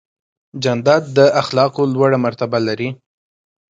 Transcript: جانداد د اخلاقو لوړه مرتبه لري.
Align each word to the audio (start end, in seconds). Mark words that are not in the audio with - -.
جانداد 0.63 1.03
د 1.17 1.19
اخلاقو 1.41 1.83
لوړه 1.93 2.17
مرتبه 2.25 2.57
لري. 2.67 2.89